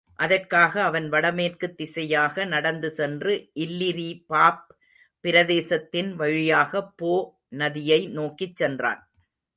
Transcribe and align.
அதற்காக 0.19 0.83
அவன் 0.83 1.09
வடமேற்குத் 1.09 1.75
திசையாக 1.75 2.45
நடந்து 2.45 2.91
சென்று 2.91 3.33
இல்லிரிபாப் 3.55 4.63
பிரதேசத்தின் 5.23 6.11
வழியாகப் 6.15 6.97
போ 6.97 7.13
நதியை 7.55 8.07
நோக்கிச் 8.09 8.55
சென்றான். 8.55 9.01